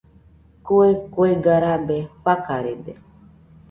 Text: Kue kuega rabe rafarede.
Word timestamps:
Kue 0.65 0.89
kuega 1.11 1.53
rabe 1.63 1.99
rafarede. 2.25 2.93